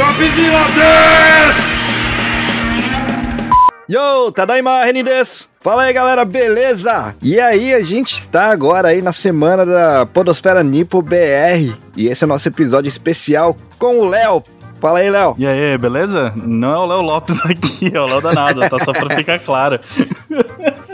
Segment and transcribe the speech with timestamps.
[0.00, 1.54] Dropzilla des!
[3.86, 5.44] Yo, Tadaima Renin desu.
[5.60, 7.14] Fala aí galera, beleza?
[7.20, 12.24] E aí, a gente tá agora aí na semana da Podosfera Nipo BR e esse
[12.24, 14.42] é o nosso episódio especial com o Léo.
[14.80, 15.34] Fala aí, Léo.
[15.36, 16.32] E aí, beleza?
[16.34, 19.78] Não é o Léo Lopes aqui, é o Léo Danado, tá só pra ficar claro.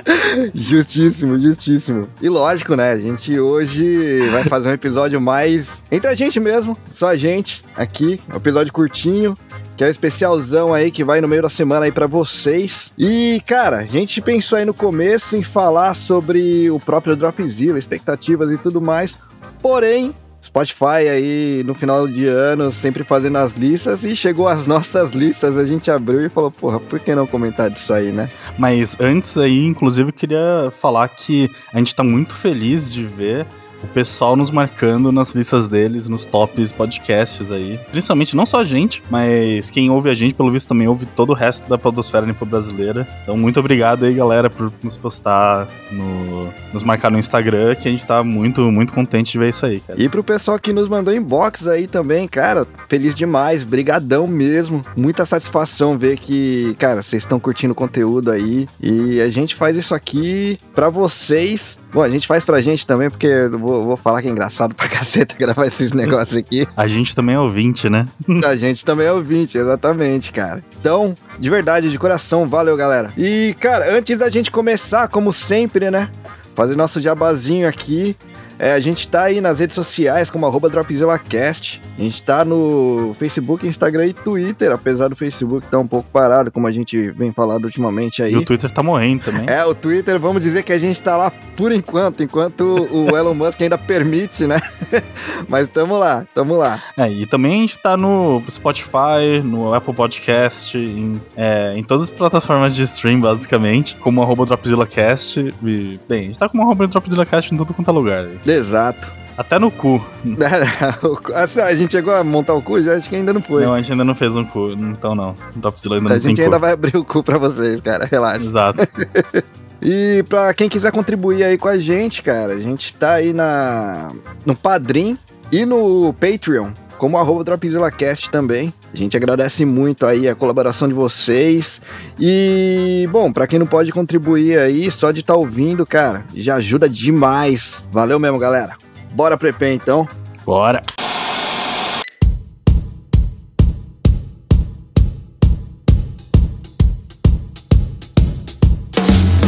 [0.55, 2.09] Justíssimo, justíssimo.
[2.21, 2.93] E lógico, né?
[2.93, 7.65] A gente hoje vai fazer um episódio mais entre a gente mesmo, só a gente
[7.77, 9.37] aqui, um episódio curtinho,
[9.77, 12.93] que é o especialzão aí que vai no meio da semana aí para vocês.
[12.97, 18.51] E, cara, a gente pensou aí no começo em falar sobre o próprio Dropzilla, expectativas
[18.51, 19.19] e tudo mais.
[19.61, 20.15] Porém,
[20.57, 25.59] Spotify aí no final de ano sempre fazendo as listas e chegou as nossas listas,
[25.59, 28.31] a gente abriu e falou, porra, por que não comentar disso aí, né?
[28.59, 33.47] Mas antes aí, inclusive, eu queria falar que a gente tá muito feliz de ver
[33.83, 37.79] o pessoal nos marcando nas listas deles, nos tops podcasts aí.
[37.91, 41.31] Principalmente não só a gente, mas quem ouve a gente, pelo visto, também ouve todo
[41.31, 43.07] o resto da podosfera nipo brasileira.
[43.23, 47.91] Então, muito obrigado aí, galera, por nos postar, no, nos marcar no Instagram, que a
[47.91, 50.01] gente tá muito, muito contente de ver isso aí, cara.
[50.01, 54.85] E pro pessoal que nos mandou inbox aí também, cara, feliz demais, brigadão mesmo.
[54.97, 58.69] Muita satisfação ver que, cara, vocês estão curtindo o conteúdo aí.
[58.81, 61.79] E a gente faz isso aqui para vocês.
[61.97, 64.75] Bom, a gente faz pra gente também, porque eu vou, vou falar que é engraçado
[64.75, 66.69] pra caceta gravar esses negócios aqui.
[66.77, 68.07] A gente também é ouvinte, né?
[68.45, 70.63] A gente também é ouvinte, exatamente, cara.
[70.79, 73.11] Então, de verdade, de coração, valeu, galera.
[73.17, 76.11] E, cara, antes da gente começar, como sempre, né?
[76.55, 78.15] Fazer nosso jabazinho aqui.
[78.59, 81.83] É, a gente tá aí nas redes sociais como arroba DropzillaCast.
[81.99, 86.09] A gente tá no Facebook, Instagram e Twitter, apesar do Facebook estar tá um pouco
[86.11, 88.33] parado, como a gente vem falando ultimamente aí.
[88.33, 89.45] E o Twitter tá morrendo também.
[89.49, 93.35] É, o Twitter, vamos dizer que a gente tá lá por enquanto, enquanto o Elon
[93.35, 94.61] Musk ainda permite, né?
[95.49, 96.81] Mas tamo lá, tamo lá.
[96.97, 102.05] É, e também a gente tá no Spotify, no Apple Podcast, em, é, em todas
[102.05, 105.55] as plataformas de stream, basicamente, como arroba DropzillaCast.
[105.65, 108.29] E, bem, a gente tá como arroba DropzillaCast em tudo quanto é lugar.
[108.47, 109.17] Exato.
[109.37, 110.03] Até no cu.
[111.35, 112.83] Assim, a gente chegou a montar o cu?
[112.83, 113.65] Já acho que ainda não foi.
[113.65, 115.37] Não, a gente ainda não fez um cu, então não.
[115.55, 116.61] O Dropzilla ainda a não tem gente ainda cu.
[116.61, 118.47] vai abrir o cu pra vocês, cara, relaxa.
[118.47, 118.87] Exato.
[119.83, 124.11] E pra quem quiser contribuir aí com a gente, cara, a gente tá aí na
[124.45, 125.19] no Padrim
[125.53, 128.73] e no Patreon, como arroba DropzillaCast também.
[128.93, 131.81] A gente agradece muito aí a colaboração de vocês.
[132.19, 136.57] E, bom, pra quem não pode contribuir aí, só de estar tá ouvindo, cara, já
[136.57, 137.85] ajuda demais.
[137.93, 138.77] Valeu mesmo, galera.
[139.13, 140.07] Bora pro EP, então.
[140.45, 140.83] Bora.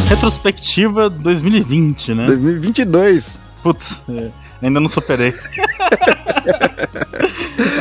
[0.08, 2.26] Retrospectiva 2020, né?
[2.26, 3.38] 2022.
[3.62, 4.30] Putz, é,
[4.62, 5.32] ainda não superei.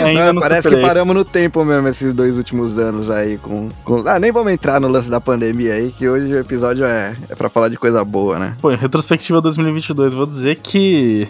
[0.07, 0.81] ainda Não, não parece superei.
[0.83, 4.51] que paramos no tempo mesmo esses dois últimos anos aí com, com- Ah, nem vamos
[4.51, 7.77] entrar no lance da pandemia aí, que hoje o episódio é, é pra falar de
[7.77, 8.55] coisa boa, né?
[8.61, 11.27] Pô, retrospectiva 2022, vou dizer que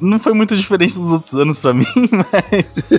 [0.00, 1.84] não foi muito diferente dos outros anos pra mim,
[2.32, 2.92] mas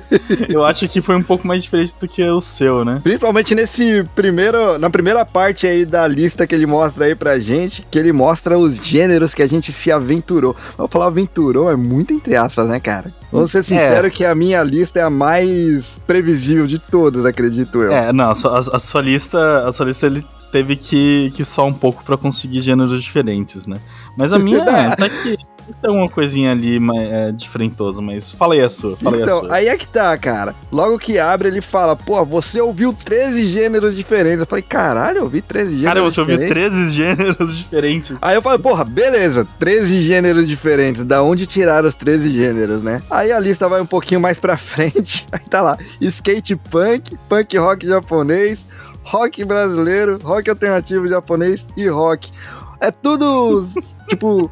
[0.49, 2.99] eu acho que foi um pouco mais diferente do que o seu, né?
[3.03, 7.85] Principalmente nesse primeiro, na primeira parte aí da lista que ele mostra aí pra gente,
[7.89, 10.55] que ele mostra os gêneros que a gente se aventurou.
[10.77, 13.13] Vamos falar aventurou, é muito entre aspas, né, cara?
[13.31, 17.91] Vamos ser sincero que a minha lista é a mais previsível de todas, acredito eu.
[17.91, 21.45] É, não, a sua, a- a sua lista, a sua lista ele teve que, que
[21.45, 23.77] só um pouco pra conseguir gêneros diferentes, né?
[24.17, 24.61] Mas a minha
[24.91, 25.37] até que
[25.81, 29.39] tem uma coisinha ali mais, é, diferentosa, mas fala aí a sua, aí a Então,
[29.41, 29.53] sua.
[29.53, 30.55] aí é que tá, cara.
[30.71, 34.39] Logo que abre, ele fala, pô, você ouviu 13 gêneros diferentes.
[34.39, 36.71] Eu falei, caralho, eu ouvi 13 gêneros Cara, você ouviu diferentes.
[36.73, 38.17] 13 gêneros diferentes.
[38.21, 41.03] Aí eu falei, porra, beleza, 13 gêneros diferentes.
[41.05, 43.01] Da onde tiraram os 13 gêneros, né?
[43.09, 45.25] Aí a lista vai um pouquinho mais pra frente.
[45.31, 48.65] Aí tá lá: skate punk, punk rock japonês,
[49.03, 52.31] rock brasileiro, rock alternativo japonês e rock.
[52.79, 53.67] É tudo,
[54.09, 54.49] tipo.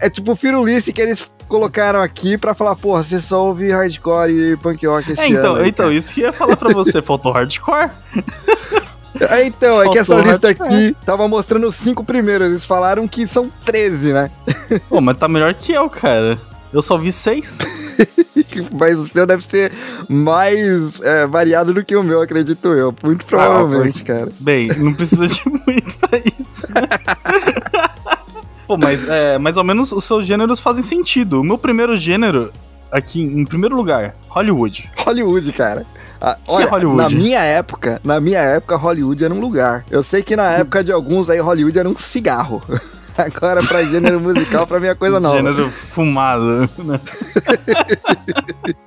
[0.00, 4.56] É tipo firulice que eles colocaram aqui pra falar, porra, você só ouve hardcore e
[4.56, 5.66] punk rock esse É, então, ano.
[5.66, 5.94] então cara.
[5.96, 7.90] isso que ia falar pra você, faltou hardcore.
[9.20, 10.68] É, então, é que essa Faltou lista hardcore.
[10.74, 12.48] aqui tava mostrando os cinco primeiros.
[12.48, 14.30] Eles falaram que são 13, né?
[14.88, 16.38] Pô, mas tá melhor que eu, cara.
[16.72, 17.58] Eu só vi seis.
[18.78, 19.72] Mas o seu deve ser
[20.08, 22.94] mais é, variado do que o meu, acredito eu.
[23.02, 24.28] Muito provavelmente, cara.
[24.38, 26.66] Bem, não precisa de muito pra isso.
[28.68, 31.40] Pô, mas é, mais ou menos os seus gêneros fazem sentido.
[31.40, 32.52] O meu primeiro gênero,
[32.92, 34.88] aqui em primeiro lugar, Hollywood.
[34.98, 35.86] Hollywood, cara.
[36.20, 36.96] Ah, olha, é Hollywood?
[37.02, 39.84] na minha época, na minha época, Hollywood era um lugar.
[39.90, 42.62] Eu sei que na época de alguns aí, Hollywood era um cigarro.
[43.16, 45.36] Agora, pra gênero musical, pra mim é coisa nova.
[45.38, 47.00] Gênero fumado, né?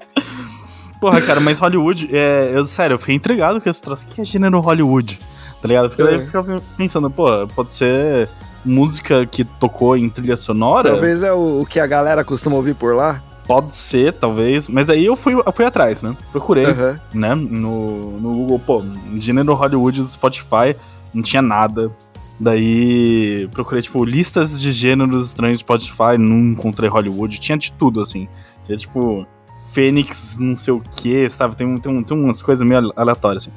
[1.02, 4.06] Porra, cara, mas Hollywood, é, eu, sério, eu fiquei intrigado com esse troço.
[4.06, 5.18] O que é gênero Hollywood?
[5.62, 5.90] Tá ligado?
[5.90, 6.18] Porque daí É.
[6.18, 7.26] eu ficava pensando, pô,
[7.56, 8.30] pode ser
[8.64, 10.92] música que tocou em trilha sonora?
[10.92, 13.22] Talvez é o, o que a galera costuma ouvir por lá.
[13.46, 14.68] Pode ser, talvez.
[14.68, 16.16] Mas aí eu fui, eu fui atrás, né?
[16.32, 16.66] Procurei,
[17.14, 17.36] né?
[17.36, 18.84] No, no Google, pô,
[19.20, 20.76] gênero Hollywood do Spotify,
[21.14, 21.92] não tinha nada.
[22.40, 28.02] Daí procurei, tipo, listas de gêneros estranhos do Spotify, não encontrei Hollywood, tinha de tudo,
[28.02, 28.28] assim.
[28.64, 29.28] Tinha, tipo,
[29.72, 31.56] Fênix, não sei o que, sabe?
[31.56, 33.52] Tem, tem, tem umas coisas meio aleatórias, assim.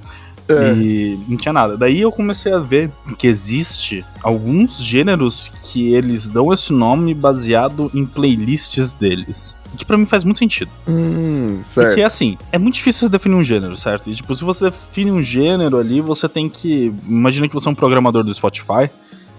[0.49, 0.73] É.
[0.75, 1.77] E não tinha nada.
[1.77, 7.91] Daí eu comecei a ver que existe alguns gêneros que eles dão esse nome baseado
[7.95, 9.57] em playlists deles.
[9.77, 10.71] Que pra mim faz muito sentido.
[10.87, 12.05] Hum, Porque certo.
[12.05, 14.09] assim, é muito difícil você definir um gênero, certo?
[14.09, 16.95] E tipo, se você define um gênero ali, você tem que.
[17.09, 18.89] Imagina que você é um programador do Spotify.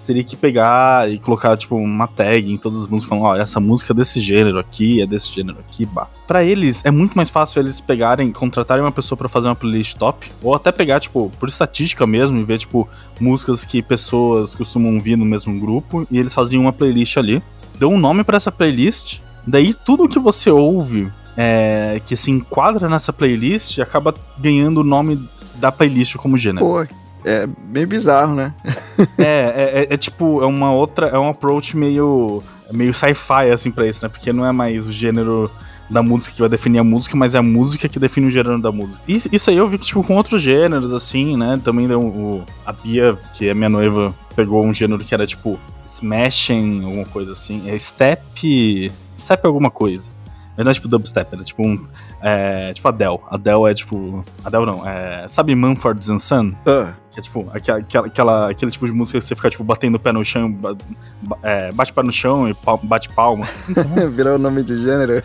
[0.06, 3.60] Teria que pegar e colocar, tipo, uma tag em todas as músicas, falando, ó, essa
[3.60, 6.08] música é desse gênero aqui, é desse gênero aqui, bah.
[6.28, 9.98] Pra eles, é muito mais fácil eles pegarem, contratarem uma pessoa pra fazer uma playlist
[9.98, 12.88] top, ou até pegar, tipo, por estatística mesmo, e ver, tipo,
[13.20, 17.42] músicas que pessoas costumam ouvir no mesmo grupo, e eles faziam uma playlist ali.
[17.80, 22.88] Deu um nome pra essa playlist, daí tudo que você ouve é, que se enquadra
[22.88, 25.20] nessa playlist acaba ganhando o nome
[25.56, 26.66] da playlist como gênero.
[26.66, 26.86] Pô,
[27.26, 28.54] é meio bizarro, né?
[29.18, 32.42] É, é, é- é tipo, é uma outra, é um approach meio,
[32.72, 34.10] meio sci-fi, assim, pra isso, né?
[34.10, 35.50] Porque não é mais o gênero
[35.90, 38.60] da música que vai definir a música, mas é a música que define o gênero
[38.60, 39.04] da música.
[39.08, 41.60] Isso, isso aí eu vi que, tipo, com outros gêneros, assim, né?
[41.64, 45.60] Também deu o, a Bia, que é minha noiva, pegou um gênero que era, tipo,
[45.88, 47.64] smashing, alguma coisa assim.
[47.70, 48.92] É step...
[49.18, 50.10] Step alguma coisa.
[50.58, 51.86] Não é tipo dubstep, era tipo um...
[52.22, 53.20] É, tipo Adele.
[53.30, 54.24] Adele é tipo...
[54.44, 55.28] Adele não, é...
[55.28, 56.54] Sabe Mumford and Son?
[56.66, 59.96] Ah, Que é tipo, aquela, aquela, aquele tipo de música que você fica, tipo, batendo
[59.96, 60.76] o pé no chão, ba-
[61.44, 63.48] é, bate o pé no chão e bate palma.
[64.12, 65.22] virou o nome de gênero.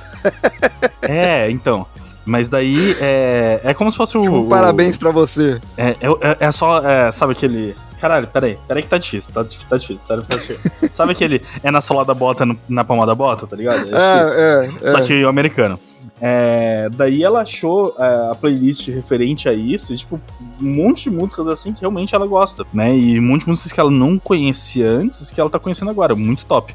[1.02, 1.86] é, então.
[2.24, 4.20] Mas daí é, é como se fosse o.
[4.20, 5.60] Tipo, o- parabéns pra você.
[5.76, 7.74] É, é, é só, é, sabe aquele.
[8.00, 10.70] Caralho, peraí, peraí que tá difícil, tá, tá difícil, sério, tá difícil.
[10.94, 11.42] sabe aquele.
[11.62, 13.80] É na sola da bota, no- na palma da bota, tá ligado?
[13.80, 13.94] É isso.
[14.34, 15.02] É, é, Só é.
[15.02, 15.78] que o americano.
[16.22, 20.20] É, daí ela achou é, a playlist referente a isso, e, tipo,
[20.60, 22.94] um monte de músicas assim que realmente ela gosta, né?
[22.96, 26.14] E um monte de músicas que ela não conhecia antes, que ela tá conhecendo agora,
[26.14, 26.74] muito top.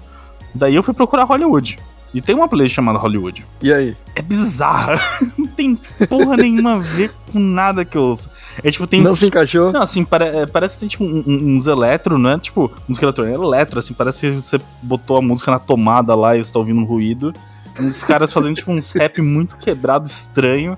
[0.54, 1.78] Daí eu fui procurar Hollywood.
[2.16, 3.46] E tem uma playlist chamada Hollywood.
[3.62, 3.94] E aí?
[4.16, 4.98] É bizarra.
[5.38, 5.76] não tem
[6.08, 8.30] porra nenhuma a ver com nada que eu ouço.
[8.64, 9.02] É tipo, tem.
[9.02, 9.74] Não se encaixou?
[9.74, 12.72] Não, assim, pare- é, parece que tem tipo um- um- uns eletro, não é tipo
[12.88, 16.44] música eletrônica, é eletro, assim, parece que você botou a música na tomada lá e
[16.44, 17.34] você tá ouvindo um ruído.
[17.78, 20.78] Uns caras fazendo tipo uns rap muito quebrado, estranho.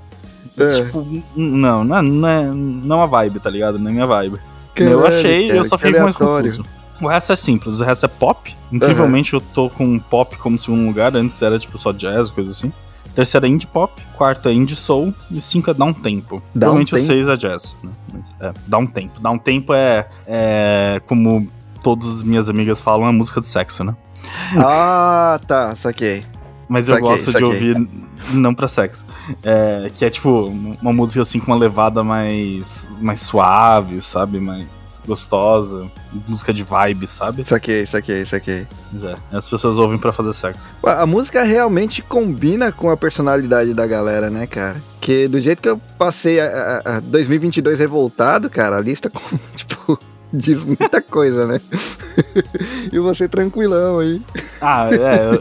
[0.57, 0.67] É.
[0.81, 3.77] Tipo, não, não é, não, é, não é uma vibe, tá ligado?
[3.77, 4.39] Não é minha vibe.
[4.73, 6.63] Caralho, eu achei e eu só que fiquei mais confuso.
[7.01, 8.55] O resto é simples, o resto é pop.
[8.71, 12.71] Incrivelmente eu tô com pop como segundo lugar, antes era tipo só jazz, coisa assim.
[13.13, 16.41] Terceiro é indie pop, quarto é indie soul e cinco é dá um tempo.
[16.53, 17.75] Dá um Provavelmente o seis é jazz.
[17.83, 17.91] Né?
[18.13, 19.19] Mas, é, dá um tempo.
[19.19, 21.47] Dá um tempo é, é como
[21.81, 23.95] todas as minhas amigas falam, é música de sexo, né?
[24.57, 26.23] Ah, tá, saquei.
[26.67, 27.39] Mas eu Saquei, gosto saquei.
[27.39, 27.89] de ouvir
[28.33, 29.05] não pra sexo.
[29.41, 34.39] É, que é tipo uma música assim com uma levada mais, mais suave, sabe?
[34.39, 34.67] Mais
[35.07, 35.89] gostosa.
[36.27, 37.43] Música de vibe, sabe?
[37.45, 38.67] Saquei, saquei, saquei.
[38.91, 40.69] Mas é, as pessoas ouvem pra fazer sexo.
[40.83, 44.81] A música realmente combina com a personalidade da galera, né, cara?
[45.01, 49.09] Que do jeito que eu passei a, a- a 2022 revoltado, cara, a lista,
[49.55, 49.97] tipo,
[50.33, 51.61] diz muita coisa, né?
[52.91, 54.21] e você tranquilão aí.
[54.61, 55.33] Ah, é, eu,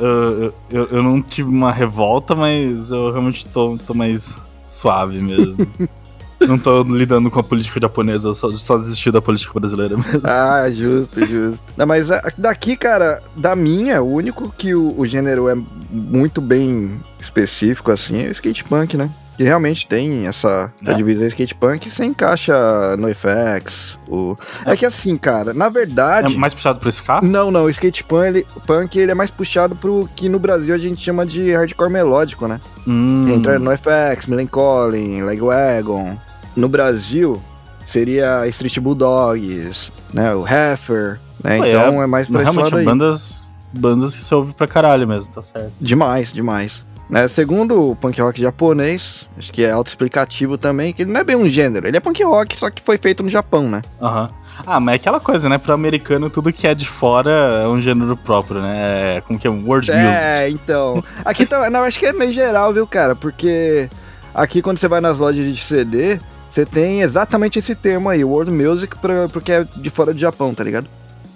[0.42, 5.56] eu, eu, eu não tive uma revolta, mas eu realmente tô, tô mais suave mesmo.
[6.46, 10.20] Não tô lidando com a política japonesa, eu só, só desisti da política brasileira mesmo.
[10.24, 11.64] Ah, justo, justo.
[11.76, 15.56] Não, mas a- daqui, cara, da minha, o único que o, o gênero é
[15.90, 19.10] muito bem específico, assim, é o skate punk, né?
[19.36, 20.94] Que realmente tem essa É.
[20.94, 23.98] divisão skate punk, você encaixa no FX.
[24.08, 24.34] O...
[24.64, 24.72] É.
[24.72, 24.76] É.
[24.76, 26.34] que assim, cara, na É verdade.
[26.36, 27.20] mais puxado pro ska?
[27.22, 30.74] Não, não, o skate punk ele, punk ele é mais puxado pro que no Brasil
[30.74, 32.58] a gente chama de hardcore melódico, né?
[32.88, 36.16] Hum, Entra no FX, Melancholy, Legwagon.
[36.56, 37.40] No Brasil
[37.86, 40.34] seria Street Bulldogs, né?
[40.34, 41.58] O Heifer, né?
[41.58, 42.84] Pô, Então é, mais pra esse lado aí.
[42.84, 45.72] bandas, bandas que você ouve pra caralho mesmo, tá certo.
[45.80, 46.82] Demais, demais.
[47.08, 51.22] Né, segundo o punk rock japonês, acho que é autoexplicativo também, que ele não é
[51.24, 53.80] bem um gênero, ele é punk rock, só que foi feito no Japão, né?
[54.02, 54.28] Aham.
[54.66, 55.56] Ah, mas é aquela coisa, né?
[55.56, 59.18] Pro americano, tudo que é de fora é um gênero próprio, né?
[59.18, 60.24] É como que é world music.
[60.26, 61.04] É, então.
[61.24, 63.14] Aqui tá, não, acho que é meio geral, viu, cara?
[63.14, 63.88] Porque
[64.34, 66.18] aqui quando você vai nas lojas de CD,
[66.56, 70.54] você tem exatamente esse termo aí, world music, pra, porque é de fora do Japão,
[70.54, 70.88] tá ligado?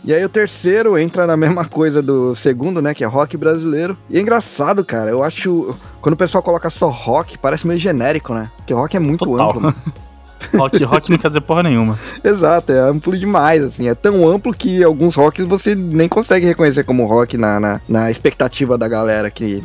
[0.03, 2.95] E aí o terceiro entra na mesma coisa do segundo, né?
[2.95, 3.99] Que é rock brasileiro.
[4.09, 5.11] E é engraçado, cara.
[5.11, 5.77] Eu acho.
[6.01, 8.51] Quando o pessoal coloca só rock, parece meio genérico, né?
[8.57, 9.51] Porque rock é muito Total.
[9.51, 9.61] amplo.
[9.61, 9.77] mano.
[10.57, 11.99] rock, rock não quer dizer porra nenhuma.
[12.25, 13.89] Exato, é amplo demais, assim.
[13.89, 18.11] É tão amplo que alguns rocks você nem consegue reconhecer como rock na, na, na
[18.11, 19.63] expectativa da galera que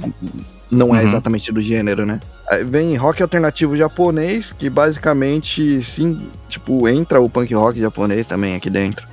[0.69, 1.07] não é Uhum.
[1.07, 2.19] exatamente do gênero, né?
[2.65, 8.69] Vem rock alternativo japonês, que basicamente, sim, tipo, entra o punk rock japonês também aqui
[8.69, 9.07] dentro.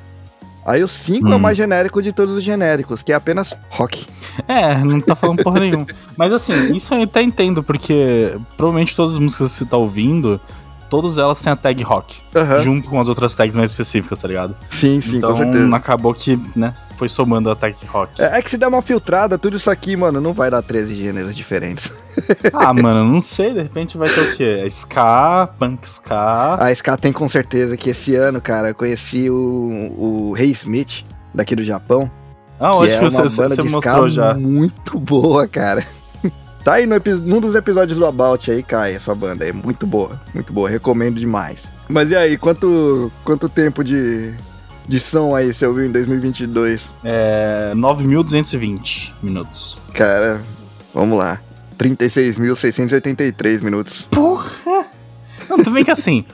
[0.64, 1.38] Aí o 5 é o Hum.
[1.40, 4.06] mais genérico de todos os genéricos, que é apenas rock.
[4.46, 5.86] É, não tá falando porra nenhuma.
[6.16, 10.40] Mas assim, isso eu até entendo, porque provavelmente todas as músicas que você tá ouvindo,
[10.88, 12.16] todas elas têm a tag rock.
[12.62, 14.54] Junto com as outras tags mais específicas, tá ligado?
[14.70, 15.74] Sim, sim, então com certeza.
[15.76, 18.22] acabou que, né, foi somando a tag rock.
[18.22, 20.94] É, é que se der uma filtrada, tudo isso aqui, mano, não vai dar 13
[20.94, 21.90] gêneros diferentes.
[22.52, 24.60] Ah, mano, não sei, de repente vai ter o quê?
[24.64, 26.56] É Ska, punk ska.
[26.58, 31.04] A SK tem com certeza que esse ano, cara, eu conheci o, o Rei Smith,
[31.34, 32.10] daqui do Japão.
[32.60, 34.34] Ah, que acho é que uma você, banda você de mostrou ska já.
[34.34, 35.84] muito boa, cara.
[36.64, 36.94] Tá aí no
[37.26, 39.44] num dos episódios do About aí, cai essa banda.
[39.44, 40.70] É muito boa, muito boa.
[40.70, 41.64] Recomendo demais.
[41.88, 44.32] Mas e aí, quanto, quanto tempo de,
[44.86, 46.88] de som aí você ouviu em 2022?
[47.02, 49.76] É 9.220 minutos.
[49.92, 50.40] Cara,
[50.94, 51.40] vamos lá.
[51.82, 54.02] 36.683 minutos.
[54.10, 54.86] Porra!
[55.48, 56.24] Não, tudo bem que assim,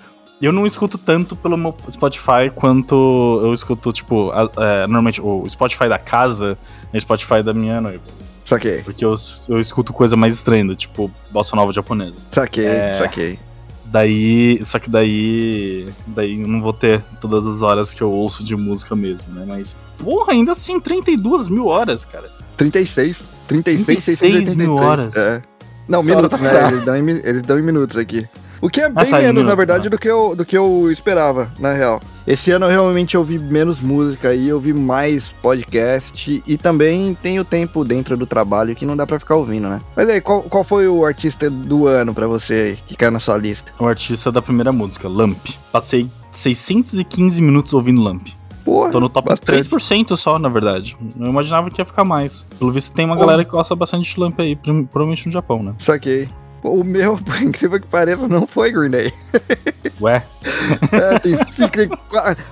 [0.41, 5.45] eu não escuto tanto pelo meu Spotify quanto eu escuto, tipo, a- é, normalmente o
[5.49, 6.59] Spotify da casa
[6.93, 8.03] é o Spotify da minha noiva.
[8.45, 9.15] Saquei, Porque eu,
[9.49, 12.17] eu escuto coisa mais estranha, tipo, bossa nova japonesa.
[12.31, 12.93] saquei, É.
[12.99, 13.39] saquei.
[13.85, 14.59] Daí.
[14.65, 15.89] Só que daí.
[16.07, 19.45] Daí eu não vou ter todas as horas que eu ouço de música mesmo, né?
[19.49, 22.31] Mas, porra, ainda assim, 32 mil horas, cara.
[22.59, 23.25] 36.
[23.47, 24.57] 36, 36 683.
[24.57, 25.17] mil horas.
[25.17, 25.41] É.
[25.89, 26.69] Não, hora minutos, tá né?
[26.69, 28.29] Eles dão, em, eles dão em minutos aqui.
[28.61, 29.89] O que é bem tá, em menos, na minutos, verdade, tá.
[29.91, 32.01] do, que eu, do que eu esperava, na real.
[32.27, 37.85] Esse ano eu realmente ouvi menos música e ouvi mais podcast e também tenho tempo
[37.85, 39.81] dentro do trabalho que não dá pra ficar ouvindo, né?
[39.97, 43.21] Mas aí, qual, qual foi o artista do ano pra você aí, que caiu na
[43.21, 43.73] sua lista?
[43.79, 45.39] O artista da primeira música, Lamp.
[45.71, 48.27] Passei 615 minutos ouvindo Lamp.
[48.69, 49.67] Porra, Tô no top bastante.
[49.67, 50.95] 3% só, na verdade.
[51.19, 52.45] Eu imaginava que ia ficar mais.
[52.59, 53.27] Pelo visto, tem uma Porra.
[53.27, 55.73] galera que gosta bastante de Lamp aí, provavelmente no Japão, né?
[55.79, 56.29] Saquei.
[56.63, 59.11] O meu, por incrível que pareça, não foi Green Day.
[60.03, 60.23] Ué,
[60.93, 61.99] É, tem cinco,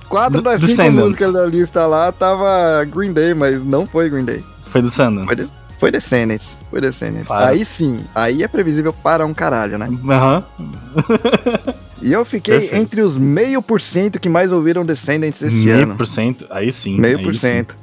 [0.09, 4.43] quatro das cinco músicas da lista lá tava Green Day, mas não foi Green Day.
[4.65, 4.91] foi do.
[4.91, 5.47] Foi, de,
[5.79, 6.57] foi Descendants.
[6.71, 7.27] Foi Descendants.
[7.27, 7.49] Para.
[7.49, 9.87] Aí sim, aí é previsível para um caralho, né?
[10.09, 10.43] Aham.
[12.01, 12.81] E eu fiquei Perfeito.
[12.81, 15.97] entre os meio por cento que mais ouviram Descendants esse Meio ano.
[15.97, 16.45] por cento.
[16.49, 16.97] Aí sim.
[16.99, 17.75] Meio aí por cento.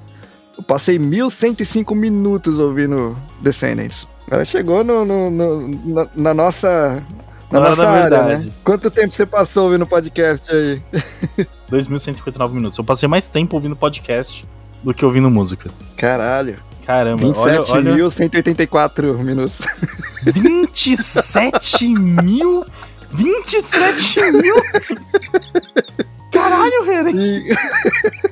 [0.57, 4.07] Eu passei 1.105 minutos ouvindo Descendants.
[4.27, 7.03] Agora chegou no, no- no- na, na nossa,
[7.51, 8.47] na nossa área, verdade.
[8.47, 8.53] né?
[8.63, 10.81] Quanto tempo você passou ouvindo podcast aí?
[11.71, 12.79] 2.159 minutos.
[12.79, 14.45] Eu passei mais tempo ouvindo podcast
[14.83, 15.71] do que ouvindo música.
[15.97, 16.57] Caralho.
[16.87, 19.59] Caramba, olha, olha 27.184 minutos.
[20.23, 22.65] 27 mil?
[23.15, 24.57] 27 mil?
[26.31, 27.11] Caralho, Renan.
[27.11, 27.57] E...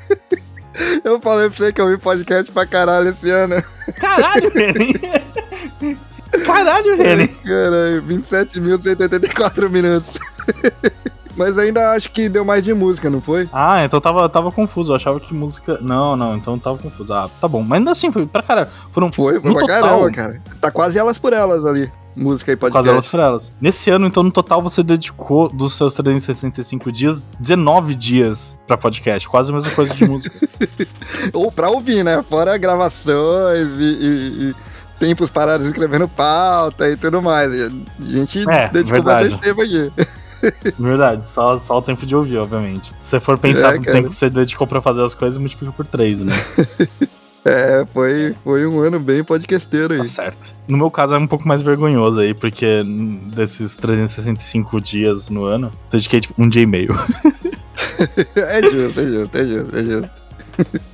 [1.04, 3.62] eu falei pra você que eu ouvi podcast pra caralho esse ano.
[3.98, 5.96] Caralho, Renan.
[6.44, 7.28] Caralho, Renan.
[7.28, 10.18] Caralho, 27.184 minutos.
[11.36, 13.48] Mas ainda acho que deu mais de música, não foi?
[13.52, 14.92] Ah, então tava, tava confuso.
[14.92, 15.78] Eu achava que música.
[15.80, 17.12] Não, não, então tava confuso.
[17.12, 17.62] Ah, tá bom.
[17.62, 18.68] Mas ainda assim, foi pra caralho.
[18.92, 19.10] Foram.
[19.10, 20.42] Foi, foi pra total, caramba, cara.
[20.60, 21.90] Tá quase elas por elas ali.
[22.16, 22.88] Música e podcast.
[22.88, 23.52] elas por elas.
[23.60, 29.28] Nesse ano, então, no total, você dedicou dos seus 365 dias, 19 dias pra podcast.
[29.28, 30.48] Quase a mesma coisa de música.
[31.32, 32.22] Ou pra ouvir, né?
[32.28, 34.54] Fora gravações e, e- e
[34.98, 37.50] tempos parados escrevendo pauta e tudo mais.
[37.52, 39.30] A gente É, dedicou verdade.
[39.30, 39.92] bastante tempo aqui.
[40.76, 42.88] Verdade, só, só o tempo de ouvir, obviamente.
[43.04, 45.72] Se você for pensar É, no tempo que você dedicou pra fazer as coisas, multiplica
[45.72, 46.32] por 3, né?
[47.52, 50.00] É, foi, foi um ano bem podcasteiro aí.
[50.00, 50.54] Tá certo.
[50.66, 52.82] No meu caso é um pouco mais vergonhoso aí, porque
[53.34, 56.94] desses 365 dias no ano, dediquei tipo um dia e meio.
[58.34, 60.10] É justo, é justo, é justo, é justo.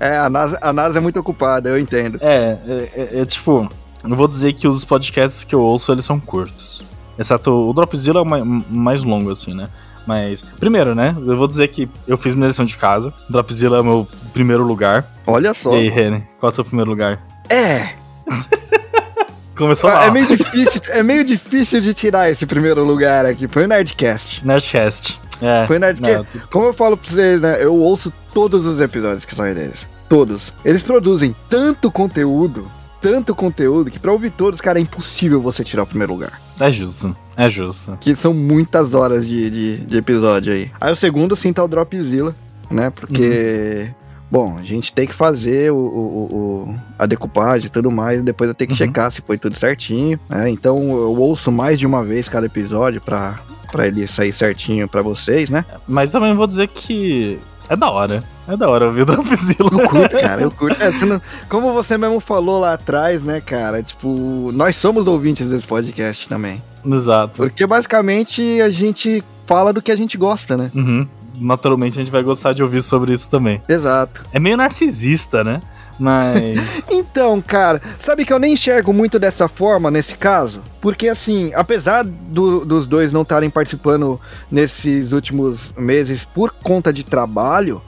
[0.00, 2.18] É, a NASA, a NASA é muito ocupada, eu entendo.
[2.20, 3.68] É, é, é, é tipo,
[4.04, 6.84] eu vou dizer que os podcasts que eu ouço, eles são curtos.
[7.18, 9.68] Exceto o Dropzilla é o mai- mais longo, assim, né?
[10.08, 11.14] Mas, primeiro, né?
[11.14, 13.12] Eu vou dizer que eu fiz minha lição de casa.
[13.28, 15.06] Dropzilla é o meu primeiro lugar.
[15.26, 15.74] Olha só.
[15.74, 17.20] E aí, Rene, qual é o seu primeiro lugar?
[17.50, 17.90] É,
[19.54, 20.06] Começou lá.
[20.06, 23.46] é meio difícil, é meio difícil de tirar esse primeiro lugar aqui.
[23.48, 24.46] Foi o Nerdcast.
[24.46, 25.20] Nerdcast.
[25.42, 25.66] É.
[25.66, 26.26] Foi o Nerdcast.
[26.34, 27.62] não, Como eu falo pra você, né?
[27.62, 29.86] Eu ouço todos os episódios que saem deles.
[30.08, 30.54] Todos.
[30.64, 32.66] Eles produzem tanto conteúdo,
[32.98, 36.40] tanto conteúdo, que pra ouvir todos, cara, é impossível você tirar o primeiro lugar.
[36.58, 37.14] É justo.
[37.38, 37.96] É justo.
[38.00, 40.70] Que são muitas horas de, de, de episódio aí.
[40.80, 42.34] Aí o segundo, sim, tá o Dropzilla,
[42.70, 42.90] né?
[42.90, 43.90] Porque
[44.30, 48.48] bom, a gente tem que fazer o, o- o- a decupagem e tudo mais, depois
[48.50, 48.78] eu tenho que Uhum.
[48.78, 50.50] checar se foi tudo certinho, né?
[50.50, 53.38] Então eu ouço mais de uma vez cada episódio pra,
[53.70, 55.64] pra ele sair certinho pra vocês, né?
[55.86, 57.38] Mas também vou dizer que
[57.70, 58.22] é da hora.
[58.48, 59.70] É da hora ouvir o Dropzilla.
[59.70, 60.82] Eu curto, cara, eu curto.
[60.82, 63.82] É, não- como você mesmo falou lá atrás, né, cara?
[63.82, 66.62] Tipo, nós somos ouvintes desse podcast também.
[66.90, 67.34] Exato.
[67.36, 70.70] Porque basicamente a gente fala do que a gente gosta, né?
[70.74, 71.06] Uhum.
[71.40, 73.60] Naturalmente a gente vai gostar de ouvir sobre isso também.
[73.68, 74.22] Exato.
[74.32, 75.60] É meio narcisista, né?
[75.98, 76.58] Mas.
[76.90, 80.60] Então, cara, sabe que eu nem enxergo muito dessa forma nesse caso?
[80.80, 87.02] Porque, assim, apesar do- dos dois não estarem participando nesses últimos meses por conta de
[87.04, 87.82] trabalho,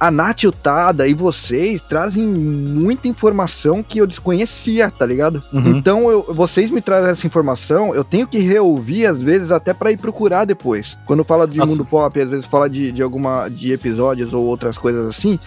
[0.00, 5.42] a Nath e o Tada e vocês trazem muita informação que eu desconhecia, tá ligado?
[5.52, 5.76] Uhum.
[5.76, 9.92] Então, eu- vocês me trazem essa informação, eu tenho que reouvir, às vezes, até pra
[9.92, 10.96] ir procurar depois.
[11.04, 11.72] Quando fala de Nossa.
[11.72, 15.38] mundo pop, às vezes fala de, de alguma de episódios ou outras coisas assim,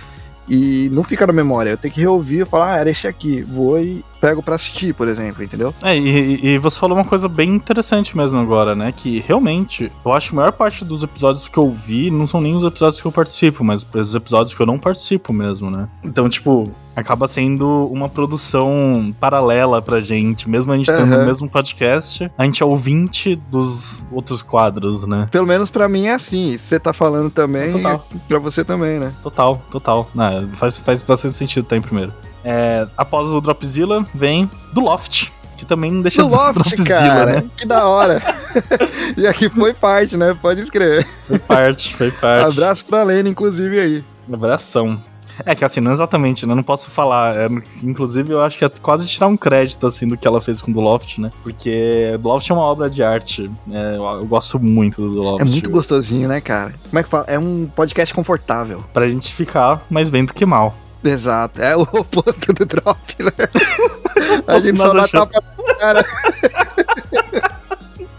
[0.48, 1.72] e não fica na memória.
[1.72, 3.42] Eu tenho que reouvir e falar, ah, era esse aqui.
[3.42, 5.76] Vou e pego pra assistir, por exemplo, entendeu?
[5.84, 8.94] É, e, e você falou uma coisa bem interessante mesmo agora, né?
[8.96, 12.40] Que realmente, eu acho que a maior parte dos episódios que eu vi não são
[12.40, 15.90] nem os episódios que eu participo, mas os episódios que eu não participo mesmo, né?
[16.02, 20.50] Então, tipo, acaba sendo uma produção paralela pra gente.
[20.50, 21.24] Mesmo a gente tendo Aham.
[21.24, 25.28] o mesmo podcast, a gente é ouvinte dos outros quadros, né?
[25.32, 26.58] Pelo menos pra mim é assim.
[26.58, 28.08] Você tá falando também, Total.
[28.14, 29.12] é pra você também, né?
[29.22, 30.10] Total, total.
[30.18, 32.14] Ah, faz, faz bastante sentido tá em primeiro.
[32.44, 35.32] É, após o Dropzilla, vem do Loft.
[35.58, 37.26] Que também não deixa Do de ser Loft, Dropzilla, cara.
[37.34, 37.44] né?
[37.56, 38.22] Que da hora.
[39.16, 40.36] e aqui foi parte, né?
[40.42, 41.06] Pode escrever.
[41.28, 42.48] Foi parte, foi parte.
[42.52, 44.04] Abraço pra Lena, inclusive, aí.
[44.32, 45.00] Abração.
[45.46, 46.54] É que assim, não exatamente, né?
[46.54, 47.36] Não posso falar.
[47.36, 47.48] É,
[47.82, 50.72] inclusive, eu acho que é quase tirar um crédito, assim, do que ela fez com
[50.72, 51.32] o Loft, né?
[51.42, 53.50] Porque Loft é uma obra de arte.
[53.72, 55.42] é, eu, eu gosto muito do Do Loft.
[55.42, 56.74] É muito gostosinho, né, cara?
[56.90, 57.26] Como é que fala?
[57.28, 58.84] É um podcast confortável.
[58.94, 60.76] Pra gente ficar mais bem do que mal.
[61.04, 61.62] Exato.
[61.62, 63.32] É o oposto do drop, né?
[64.48, 66.06] A gente só dá tapa na cara.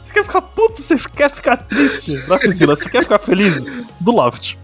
[0.03, 0.83] Você quer ficar puto?
[0.83, 2.17] Você quer ficar triste?
[2.27, 3.65] Dropzilla, você quer ficar feliz?
[4.01, 4.57] Do Loft.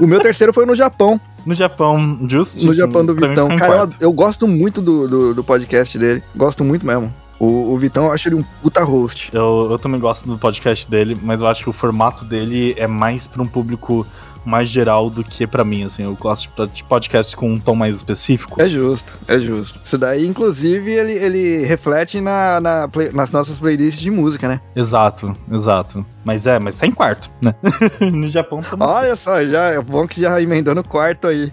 [0.00, 1.20] O meu terceiro foi no Japão.
[1.44, 2.64] No Japão, justo.
[2.64, 3.54] No Japão do Vitão.
[3.56, 6.22] Cara, eu, eu gosto muito do, do, do podcast dele.
[6.34, 7.12] Gosto muito mesmo.
[7.38, 9.30] O, o Vitão, eu acho ele um puta host.
[9.32, 12.86] Eu, eu também gosto do podcast dele, mas eu acho que o formato dele é
[12.86, 14.06] mais pra um público
[14.44, 16.02] mais geral do que pra mim, assim.
[16.04, 18.60] Eu gosto de- de podcast com um tom mais específico.
[18.62, 19.80] É justo, é justo.
[19.84, 24.60] Isso daí, inclusive, ele, ele reflete na, na play- nas nossas playlists de música, né?
[24.74, 26.04] Exato, exato.
[26.24, 27.54] Mas é, mas tá em quarto, né?
[28.12, 28.86] no Japão também.
[28.88, 31.52] Olha só, já, é bom que já emendou no quarto aí.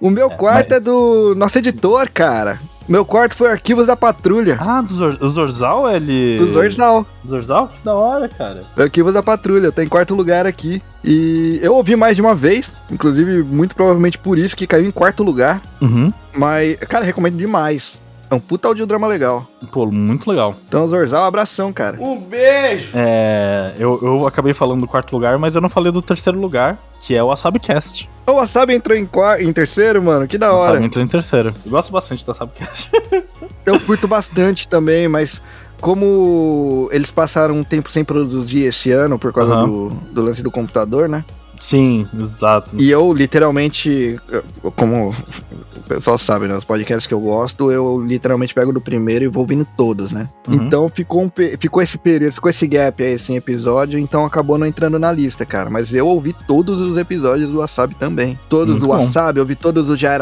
[0.00, 2.58] O meu É, quarto mas- é do nosso editor, cara.
[2.92, 4.58] Meu quarto foi Arquivos da Patrulha.
[4.60, 6.36] Ah, do Zor o Zorzal, ele.
[6.36, 7.06] Do Zorzal.
[7.26, 7.68] Zorzal?
[7.68, 8.64] Que da hora, cara.
[8.76, 10.82] Arquivos da Patrulha, tá em quarto lugar aqui.
[11.02, 14.90] E eu ouvi mais de uma vez, inclusive muito provavelmente por isso que caiu em
[14.90, 15.62] quarto lugar.
[15.80, 16.12] Uhum.
[16.36, 17.94] Mas, cara, recomendo demais.
[18.30, 19.46] É um puta audiodrama legal.
[19.70, 20.54] Pô, muito legal.
[20.68, 21.96] Então, Zorzal, abração, cara.
[21.98, 22.90] Um beijo!
[22.94, 26.76] É, eu, eu acabei falando do quarto lugar, mas eu não falei do terceiro lugar,
[27.00, 28.06] que é o Asabcast.
[28.26, 29.08] O Wasabi entrou em,
[29.40, 30.68] em terceiro, mano, que da O hora.
[30.72, 31.54] Wasabi entrou em terceiro.
[31.64, 32.90] Eu gosto bastante da Asabcast.
[33.66, 35.40] Eu curto bastante também, mas
[35.80, 39.66] como eles passaram um tempo sem produzir esse ano por causa Aham.
[39.68, 41.24] do, do lance do computador, né?
[41.60, 42.74] Sim, exato.
[42.76, 44.18] E eu literalmente,
[44.74, 45.14] como o
[45.94, 46.54] pessoal sabe, né?
[46.54, 50.28] Os podcasts que eu gosto, eu literalmente pego do primeiro e vou ouvindo todos, né?
[50.48, 50.54] Uhum.
[50.54, 54.66] Então ficou, um, ficou esse período, ficou esse gap aí, sem episódio, então acabou não
[54.66, 55.70] entrando na lista, cara.
[55.70, 58.38] Mas eu ouvi todos os episódios do Wasabi também.
[58.48, 58.94] Todos Muito do bom.
[58.94, 60.12] Wasabi, eu ouvi todos do Já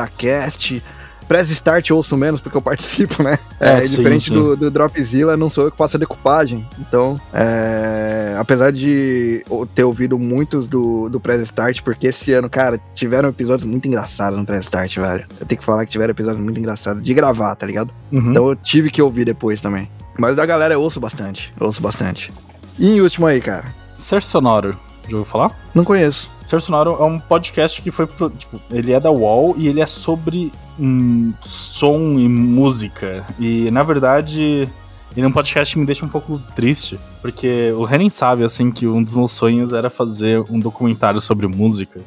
[1.31, 1.41] Era Cast.
[1.41, 3.39] Press Start eu ouço menos porque eu participo, né?
[3.59, 4.35] É, É, sim, diferente sim.
[4.35, 6.67] Do, do Dropzilla, não sou eu que faço a decupagem.
[6.79, 12.81] Então, é, apesar de ter ouvido muitos do, do Press Start, porque esse ano, cara,
[12.95, 15.25] tiveram episódios muito engraçados no Press Start, velho.
[15.41, 17.93] Eu tenho que falar que tiveram episódios muito engraçados de gravar, tá ligado?
[18.11, 18.31] Uhum.
[18.31, 19.89] Então eu tive que ouvir depois também.
[20.19, 21.53] Mas da galera eu ouço bastante.
[21.59, 22.33] Eu ouço bastante.
[22.79, 23.67] E em último aí, cara?
[23.95, 24.77] Ser Sonoro,
[25.09, 25.51] já ouviu falar?
[25.75, 26.31] Não conheço.
[26.51, 28.07] Ser Sonoro é um podcast que foi.
[28.07, 33.25] pro- Tipo, ele é da UOL e ele é sobre hum, som e música.
[33.39, 34.69] E na verdade.
[35.17, 38.71] Ele é um podcast que me deixa um pouco triste, porque o Renan sabe, assim,
[38.71, 42.01] que um dos meus sonhos era fazer um documentário sobre música,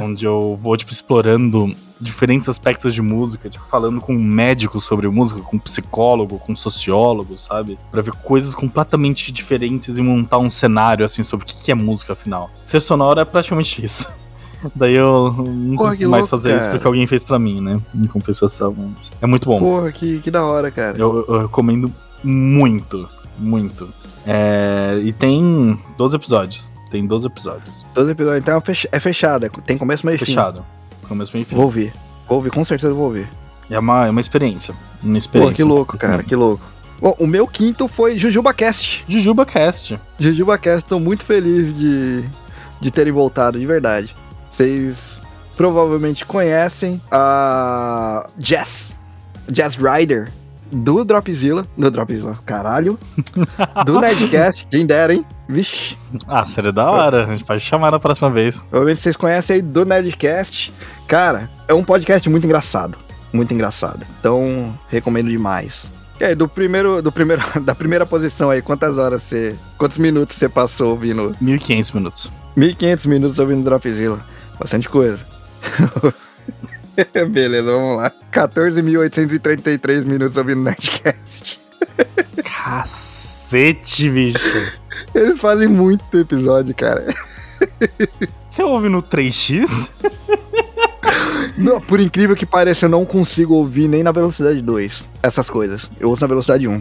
[0.00, 5.40] onde eu vou, tipo, explorando diferentes aspectos de música, tipo, falando com médicos sobre música,
[5.40, 7.78] com psicólogo, com sociólogo, sabe?
[7.90, 12.12] Pra ver coisas completamente diferentes e montar um cenário, assim, sobre o que é música,
[12.12, 12.50] afinal.
[12.64, 14.08] Ser sonoro é praticamente isso.
[14.74, 16.70] Daí eu não Porra, que mais louco, fazer isso cara.
[16.72, 17.78] porque alguém fez pra mim, né?
[17.94, 18.74] Em compensação.
[18.94, 19.58] mas É muito bom.
[19.58, 20.96] Porra, que, que da hora, cara.
[20.98, 23.06] Eu, eu recomendo muito,
[23.38, 23.88] muito.
[24.26, 26.72] É, e tem 12 episódios.
[26.90, 27.84] Tem 12 episódios.
[27.94, 29.44] 12 episódios, então é é fechado.
[29.44, 30.26] é- Tem começo, meio e fim.
[30.26, 30.64] Fechado.
[31.04, 31.44] Começo, fim.
[31.50, 31.92] Vou ouvir.
[32.28, 33.28] Vou ouvir, com certeza vou ouvir.
[33.70, 34.74] É uma, é uma experiência.
[35.02, 35.54] Uma Pô, experiência.
[35.56, 36.64] que louco, cara, que louco.
[37.00, 39.04] Bom, o meu quinto foi JujubaCast.
[39.08, 39.98] Jujuba Cast.
[40.18, 42.24] JujubaCast, tô muito feliz de,
[42.80, 44.14] de terem voltado, de verdade.
[44.50, 45.20] Vocês
[45.56, 48.94] provavelmente conhecem a Jess,
[49.52, 50.30] Jess Rider,
[50.70, 52.98] do Dropzilla, do Dropzilla, caralho,
[53.84, 55.24] do Nerdcast, quem dera, hein?
[55.48, 57.24] Vixe, Ah, seria da hora.
[57.26, 58.62] A gente pode chamar na próxima vez.
[58.62, 60.72] provavelmente vocês conhecem aí do Nerdcast.
[61.06, 62.96] Cara, é um podcast muito engraçado,
[63.32, 64.06] muito engraçado.
[64.20, 65.88] Então, recomendo demais.
[66.20, 70.36] E aí, do primeiro, do primeiro, da primeira posição aí, quantas horas você, quantos minutos
[70.36, 72.30] você passou ouvindo 1500 minutos.
[72.56, 74.24] 1500 minutos ouvindo Dropzilla.
[74.58, 75.18] Bastante coisa.
[77.30, 78.12] Beleza, vamos lá.
[78.32, 81.58] 14.833 minutos ouvindo Nerdcast.
[82.44, 84.83] Cacete, bicho.
[85.14, 87.06] Eles fazem muito episódio, cara.
[88.48, 89.90] Você ouve no 3x?
[91.56, 95.88] Não, por incrível que pareça, eu não consigo ouvir nem na velocidade 2 essas coisas.
[96.00, 96.72] Eu ouço na velocidade 1.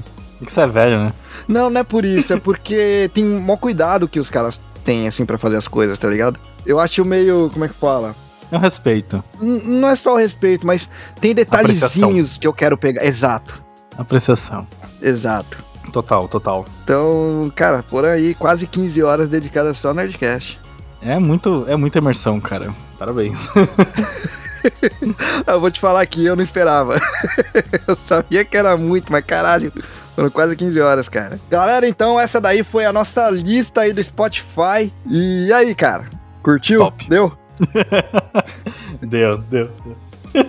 [0.42, 1.14] É que você é velho, né?
[1.48, 5.08] Não, não é por isso, é porque tem um maior cuidado que os caras têm,
[5.08, 6.40] assim, pra fazer as coisas, tá ligado?
[6.66, 7.50] Eu acho meio.
[7.54, 8.16] Como é que fala?
[8.52, 9.24] É um respeito.
[9.40, 10.90] N- não é só o respeito, mas
[11.22, 13.06] tem detalhezinhos que eu quero pegar.
[13.06, 13.62] Exato,
[13.98, 14.66] Apreciação.
[15.02, 15.64] exato.
[15.94, 16.66] Total, total.
[16.84, 20.60] Então, cara, por aí, quase 15 horas dedicadas só ao Nerdcast.
[21.00, 22.74] É muito, é muita imersão, cara.
[22.98, 23.48] Parabéns.
[25.46, 26.96] Eu vou te falar que eu não esperava.
[27.86, 29.74] eu sabia que era muito, mas caralho,
[30.16, 31.38] foram quase 15 horas, cara.
[31.50, 34.94] Galera, então essa daí foi a nossa lista aí do Spotify.
[35.06, 36.06] E aí, cara?
[36.42, 36.80] Curtiu?
[36.80, 37.10] Top.
[37.10, 37.38] Deu?
[39.04, 40.46] deu, deu, deu.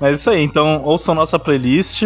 [0.00, 2.04] Mas isso aí, então ouçam nossa playlist,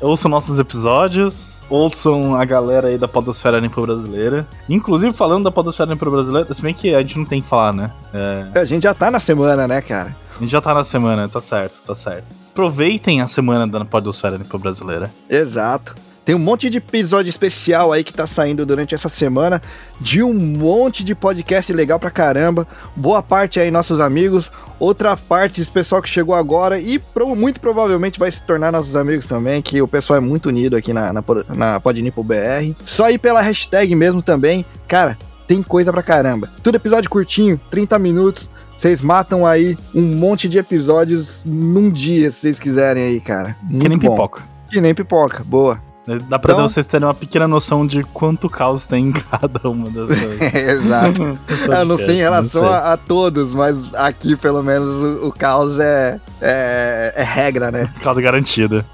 [0.00, 4.46] ouçam nossos episódios, ouçam a galera aí da Podosfera Limpo Brasileira.
[4.68, 7.72] Inclusive, falando da Podosfera Limpo Brasileira, se bem que a gente não tem que falar,
[7.72, 7.90] né?
[8.12, 10.16] É, A gente já tá na semana, né, cara?
[10.36, 12.24] a gente já tá na semana, tá certo, tá certo.
[12.52, 15.10] Aproveitem a semana da Podosfera Limpo Brasileira.
[15.28, 15.94] Exato.
[16.30, 19.60] Tem um monte de episódio especial aí que tá saindo durante essa semana,
[20.00, 22.68] de um monte de podcast legal pra caramba.
[22.94, 27.60] Boa parte aí nossos amigos, outra parte esse pessoal que chegou agora e pro- muito
[27.60, 31.12] provavelmente vai se tornar nossos amigos também, que o pessoal é muito unido aqui na,
[31.12, 32.76] na, na Podnipo BR.
[32.86, 34.64] Só ir pela hashtag mesmo também.
[34.86, 36.48] Cara, tem coisa pra caramba.
[36.62, 38.48] Tudo episódio curtinho, 30 minutos.
[38.78, 43.56] Vocês matam aí um monte de episódios num dia, se vocês quiserem aí, cara.
[43.62, 44.10] Muito que nem bom.
[44.12, 44.42] pipoca.
[44.70, 45.89] Que nem pipoca, boa.
[46.28, 49.88] Dá pra Então- vocês terem uma pequena noção de quanto caos tem em cada uma
[49.90, 50.40] dessas.
[50.54, 51.38] Exato.
[51.68, 52.72] Eu não sei em relação sei.
[52.72, 57.92] a, a todos, mas aqui pelo menos o, o caos é, é, é regra, né?
[58.02, 58.84] Caos garantido.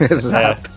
[0.00, 0.70] Exato.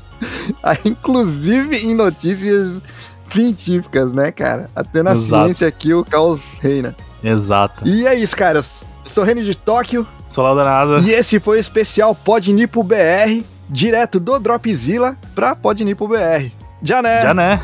[0.61, 2.81] Ah, Inclusive em notícias
[3.27, 4.67] científicas, né, cara?
[4.75, 5.45] Até na Exato.
[5.45, 6.95] ciência aqui o caos reina.
[7.23, 7.87] Exato.
[7.87, 8.59] E é isso, cara.
[8.59, 8.63] Eu
[9.05, 10.97] sou Reni de Tóquio Sou lá da NASA.
[10.99, 16.51] e esse foi o especial Podnipo BR, direto do Dropzilla pra Podnipo BR.
[16.81, 17.21] Já né?
[17.21, 17.59] Já né?